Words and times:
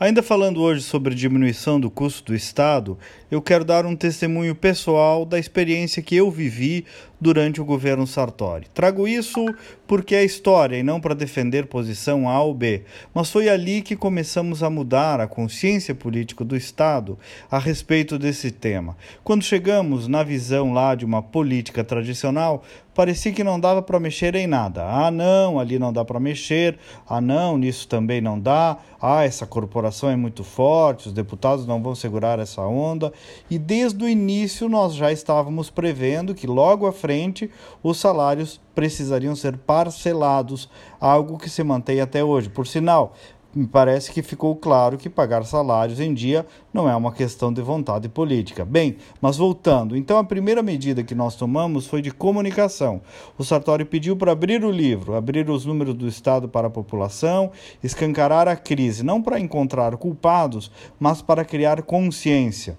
Ainda 0.00 0.22
falando 0.22 0.62
hoje 0.62 0.82
sobre 0.82 1.12
diminuição 1.12 1.80
do 1.80 1.90
custo 1.90 2.30
do 2.30 2.36
Estado, 2.36 2.96
eu 3.28 3.42
quero 3.42 3.64
dar 3.64 3.84
um 3.84 3.96
testemunho 3.96 4.54
pessoal 4.54 5.24
da 5.24 5.40
experiência 5.40 6.00
que 6.00 6.14
eu 6.14 6.30
vivi 6.30 6.86
durante 7.20 7.60
o 7.60 7.64
governo 7.64 8.06
Sartori. 8.06 8.68
Trago 8.72 9.08
isso 9.08 9.44
porque 9.88 10.14
é 10.14 10.24
história 10.24 10.76
e 10.76 10.84
não 10.84 11.00
para 11.00 11.16
defender 11.16 11.66
posição 11.66 12.28
A 12.28 12.40
ou 12.40 12.54
B, 12.54 12.84
mas 13.12 13.28
foi 13.28 13.48
ali 13.48 13.82
que 13.82 13.96
começamos 13.96 14.62
a 14.62 14.70
mudar 14.70 15.20
a 15.20 15.26
consciência 15.26 15.96
política 15.96 16.44
do 16.44 16.54
Estado 16.56 17.18
a 17.50 17.58
respeito 17.58 18.20
desse 18.20 18.52
tema. 18.52 18.96
Quando 19.24 19.42
chegamos 19.42 20.06
na 20.06 20.22
visão 20.22 20.72
lá 20.72 20.94
de 20.94 21.04
uma 21.04 21.22
política 21.22 21.82
tradicional, 21.82 22.62
parecia 22.94 23.32
que 23.32 23.42
não 23.42 23.58
dava 23.58 23.82
para 23.82 23.98
mexer 23.98 24.36
em 24.36 24.46
nada. 24.46 24.84
Ah, 24.84 25.10
não, 25.10 25.58
ali 25.58 25.76
não 25.76 25.92
dá 25.92 26.04
para 26.04 26.20
mexer. 26.20 26.78
Ah, 27.08 27.20
não, 27.20 27.58
nisso 27.58 27.88
também 27.88 28.20
não 28.20 28.38
dá. 28.38 28.76
Ah, 29.00 29.24
essa 29.24 29.46
corporação 29.46 29.87
é 30.08 30.16
muito 30.16 30.44
forte, 30.44 31.08
os 31.08 31.12
deputados 31.12 31.66
não 31.66 31.82
vão 31.82 31.94
segurar 31.94 32.38
essa 32.38 32.62
onda. 32.62 33.12
E 33.50 33.58
desde 33.58 34.04
o 34.04 34.08
início 34.08 34.68
nós 34.68 34.94
já 34.94 35.10
estávamos 35.12 35.70
prevendo 35.70 36.34
que 36.34 36.46
logo 36.46 36.86
à 36.86 36.92
frente 36.92 37.50
os 37.82 37.98
salários 37.98 38.60
precisariam 38.74 39.34
ser 39.34 39.56
parcelados, 39.56 40.68
algo 41.00 41.38
que 41.38 41.50
se 41.50 41.62
mantém 41.64 42.00
até 42.00 42.22
hoje. 42.22 42.48
Por 42.48 42.66
sinal, 42.66 43.14
me 43.54 43.66
parece 43.66 44.12
que 44.12 44.22
ficou 44.22 44.54
claro 44.54 44.98
que 44.98 45.08
pagar 45.08 45.44
salários 45.44 46.00
em 46.00 46.12
dia 46.12 46.46
não 46.72 46.88
é 46.88 46.94
uma 46.94 47.12
questão 47.12 47.52
de 47.52 47.62
vontade 47.62 48.08
política. 48.08 48.64
Bem, 48.64 48.96
mas 49.20 49.36
voltando, 49.36 49.96
então 49.96 50.18
a 50.18 50.24
primeira 50.24 50.62
medida 50.62 51.02
que 51.02 51.14
nós 51.14 51.34
tomamos 51.34 51.86
foi 51.86 52.02
de 52.02 52.10
comunicação. 52.10 53.00
O 53.38 53.44
Sartori 53.44 53.84
pediu 53.84 54.16
para 54.16 54.32
abrir 54.32 54.64
o 54.64 54.70
livro, 54.70 55.14
abrir 55.14 55.48
os 55.48 55.64
números 55.64 55.94
do 55.94 56.06
Estado 56.06 56.48
para 56.48 56.66
a 56.66 56.70
população, 56.70 57.50
escancarar 57.82 58.46
a 58.46 58.56
crise, 58.56 59.02
não 59.02 59.22
para 59.22 59.40
encontrar 59.40 59.96
culpados, 59.96 60.70
mas 61.00 61.22
para 61.22 61.44
criar 61.44 61.82
consciência. 61.82 62.76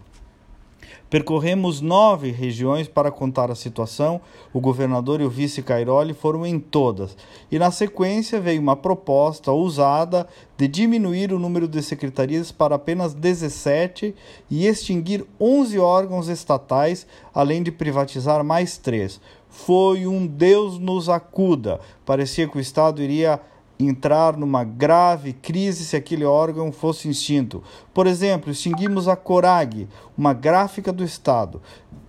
Percorremos 1.10 1.82
nove 1.82 2.30
regiões 2.30 2.88
para 2.88 3.10
contar 3.10 3.50
a 3.50 3.56
situação. 3.56 4.22
O 4.54 4.60
governador 4.60 5.20
e 5.20 5.24
o 5.24 5.30
vice 5.30 5.64
Cairoli 5.64 6.14
foram 6.14 6.46
em 6.46 6.60
todas. 6.60 7.18
E 7.52 7.58
na 7.58 7.72
sequência 7.72 8.40
veio 8.40 8.62
uma 8.62 8.76
proposta 8.76 9.52
ousada 9.52 10.28
de 10.56 10.68
diminuir 10.68 11.34
o 11.34 11.40
número 11.40 11.68
de 11.68 11.82
secretarias 11.82 12.52
para 12.52 12.76
apenas 12.76 13.16
17 13.16 14.14
e 14.52 14.68
extinguir 14.68 15.26
11 15.40 15.80
órgãos 15.80 16.28
estatais, 16.28 17.08
além 17.34 17.64
de 17.64 17.72
privatizar 17.72 18.44
mais 18.44 18.78
três. 18.78 19.20
Foi 19.50 20.06
um 20.06 20.28
Deus 20.28 20.78
nos 20.78 21.10
acuda. 21.10 21.80
Parecia 22.06 22.48
que 22.48 22.58
o 22.58 22.62
Estado 22.62 23.02
iria 23.02 23.42
entrar 23.80 24.36
numa 24.36 24.64
grave 24.64 25.32
crise 25.32 25.86
se 25.86 25.96
aquele 25.96 26.26
órgão 26.26 26.70
fosse 26.72 27.10
extinto. 27.10 27.64
Por 27.94 28.08
exemplo, 28.08 28.52
extinguimos 28.52 29.08
a 29.08 29.16
Corag, 29.16 29.88
uma 30.18 30.34
gráfica 30.34 30.92
do 30.92 31.04
Estado. 31.04 31.62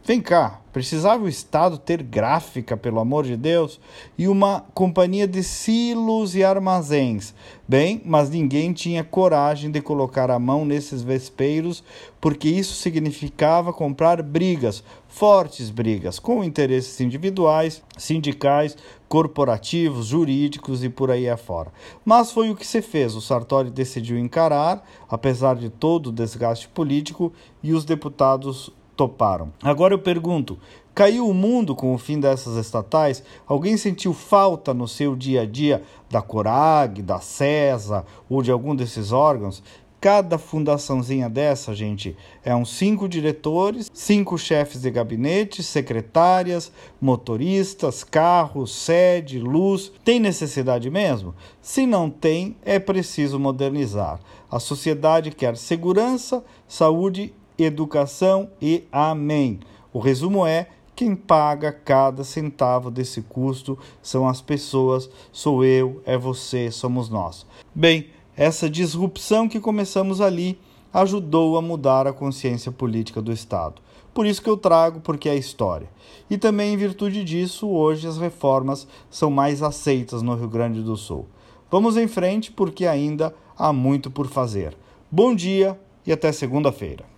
Vem 0.02 0.18
cá, 0.18 0.62
precisava 0.72 1.24
o 1.24 1.28
Estado 1.28 1.76
ter 1.76 2.02
gráfica, 2.02 2.74
pelo 2.74 3.00
amor 3.00 3.26
de 3.26 3.36
Deus, 3.36 3.78
e 4.16 4.28
uma 4.28 4.64
companhia 4.72 5.28
de 5.28 5.42
silos 5.42 6.34
e 6.34 6.42
armazéns. 6.42 7.34
Bem, 7.68 8.00
mas 8.02 8.30
ninguém 8.30 8.72
tinha 8.72 9.04
coragem 9.04 9.70
de 9.70 9.82
colocar 9.82 10.30
a 10.30 10.38
mão 10.38 10.64
nesses 10.64 11.02
vespeiros, 11.02 11.84
porque 12.18 12.48
isso 12.48 12.74
significava 12.76 13.74
comprar 13.74 14.22
brigas, 14.22 14.82
fortes 15.06 15.68
brigas, 15.68 16.18
com 16.18 16.42
interesses 16.42 16.98
individuais, 16.98 17.82
sindicais, 17.98 18.78
corporativos, 19.06 20.06
jurídicos 20.06 20.82
e 20.82 20.88
por 20.88 21.10
aí 21.10 21.28
afora. 21.28 21.70
Mas 22.06 22.32
foi 22.32 22.48
o 22.48 22.56
que 22.56 22.66
se 22.66 22.80
fez. 22.80 23.14
O 23.14 23.20
Sartori 23.20 23.70
decidiu 23.70 24.18
encarar, 24.18 24.82
apesar 25.10 25.56
de 25.56 25.68
todo 25.68 26.06
o 26.06 26.12
desgaste 26.12 26.68
político, 26.68 27.32
e 27.62 27.74
os 27.74 27.84
deputados 27.84 28.72
toparam. 29.00 29.50
Agora 29.62 29.94
eu 29.94 29.98
pergunto: 29.98 30.58
caiu 30.94 31.26
o 31.26 31.32
mundo 31.32 31.74
com 31.74 31.94
o 31.94 31.98
fim 31.98 32.20
dessas 32.20 32.54
estatais? 32.56 33.22
Alguém 33.46 33.78
sentiu 33.78 34.12
falta 34.12 34.74
no 34.74 34.86
seu 34.86 35.16
dia 35.16 35.40
a 35.40 35.46
dia 35.46 35.82
da 36.10 36.20
Corag, 36.20 37.00
da 37.00 37.18
CESA 37.18 38.04
ou 38.28 38.42
de 38.42 38.50
algum 38.50 38.76
desses 38.76 39.10
órgãos? 39.10 39.62
Cada 39.98 40.38
fundaçãozinha 40.38 41.28
dessa, 41.28 41.74
gente, 41.74 42.16
é 42.42 42.54
uns 42.54 42.70
cinco 42.74 43.06
diretores, 43.06 43.90
cinco 43.92 44.38
chefes 44.38 44.82
de 44.82 44.90
gabinete, 44.90 45.62
secretárias, 45.62 46.72
motoristas, 47.00 48.02
carros, 48.04 48.74
sede, 48.74 49.38
luz. 49.38 49.92
Tem 50.04 50.18
necessidade 50.20 50.90
mesmo? 50.90 51.34
Se 51.60 51.86
não 51.86 52.10
tem, 52.10 52.56
é 52.64 52.78
preciso 52.78 53.38
modernizar. 53.38 54.20
A 54.50 54.58
sociedade 54.58 55.30
quer 55.30 55.56
segurança, 55.56 56.42
saúde 56.66 57.34
educação 57.64 58.50
e 58.60 58.84
amém. 58.90 59.60
O 59.92 59.98
resumo 59.98 60.46
é: 60.46 60.68
quem 60.94 61.14
paga 61.14 61.72
cada 61.72 62.22
centavo 62.24 62.90
desse 62.90 63.22
custo 63.22 63.78
são 64.02 64.28
as 64.28 64.40
pessoas, 64.40 65.08
sou 65.32 65.64
eu, 65.64 66.02
é 66.04 66.18
você, 66.18 66.70
somos 66.70 67.08
nós. 67.08 67.46
Bem, 67.74 68.08
essa 68.36 68.68
disrupção 68.68 69.48
que 69.48 69.60
começamos 69.60 70.20
ali 70.20 70.58
ajudou 70.92 71.56
a 71.56 71.62
mudar 71.62 72.06
a 72.06 72.12
consciência 72.12 72.70
política 72.72 73.22
do 73.22 73.32
Estado. 73.32 73.80
Por 74.12 74.26
isso 74.26 74.42
que 74.42 74.50
eu 74.50 74.56
trago, 74.56 75.00
porque 75.00 75.28
é 75.28 75.36
história. 75.36 75.88
E 76.28 76.36
também, 76.36 76.74
em 76.74 76.76
virtude 76.76 77.24
disso, 77.24 77.68
hoje 77.68 78.06
as 78.06 78.18
reformas 78.18 78.86
são 79.08 79.30
mais 79.30 79.62
aceitas 79.62 80.20
no 80.20 80.34
Rio 80.34 80.48
Grande 80.48 80.82
do 80.82 80.96
Sul. 80.96 81.26
Vamos 81.70 81.96
em 81.96 82.08
frente, 82.08 82.50
porque 82.50 82.86
ainda 82.86 83.34
há 83.56 83.72
muito 83.72 84.10
por 84.10 84.26
fazer. 84.26 84.76
Bom 85.10 85.34
dia 85.34 85.78
e 86.04 86.12
até 86.12 86.32
segunda-feira. 86.32 87.04